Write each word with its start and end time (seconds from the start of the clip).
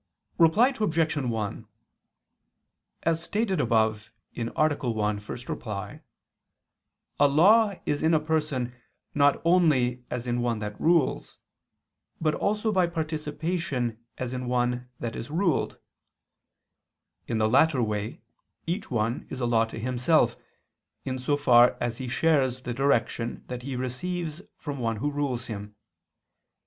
Reply 0.39 0.69
Obj. 0.69 1.15
1: 1.15 1.67
As 3.03 3.21
stated 3.21 3.61
above 3.61 4.09
(A. 4.35 4.43
1, 4.45 4.49
ad 4.49 5.23
1), 5.23 6.01
a 7.19 7.27
law 7.27 7.73
is 7.85 8.01
in 8.01 8.15
a 8.15 8.19
person 8.19 8.73
not 9.13 9.39
only 9.45 10.03
as 10.09 10.25
in 10.25 10.41
one 10.41 10.57
that 10.57 10.81
rules, 10.81 11.37
but 12.19 12.33
also 12.33 12.71
by 12.71 12.87
participation 12.87 14.03
as 14.17 14.33
in 14.33 14.47
one 14.47 14.89
that 14.99 15.15
is 15.15 15.29
ruled. 15.29 15.77
In 17.27 17.37
the 17.37 17.47
latter 17.47 17.83
way 17.83 18.23
each 18.65 18.89
one 18.89 19.27
is 19.29 19.39
a 19.39 19.45
law 19.45 19.65
to 19.65 19.77
himself, 19.77 20.35
in 21.05 21.19
so 21.19 21.37
far 21.37 21.77
as 21.79 21.97
he 21.99 22.07
shares 22.07 22.61
the 22.61 22.73
direction 22.73 23.43
that 23.49 23.61
he 23.61 23.75
receives 23.75 24.41
from 24.57 24.79
one 24.79 24.95
who 24.95 25.11
rules 25.11 25.45
him. 25.45 25.75